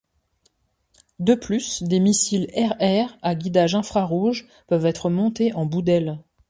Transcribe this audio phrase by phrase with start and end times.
[1.19, 6.17] De plus des missiles air-air à guidage infrarouge peuvent être montés en bout d'ailes.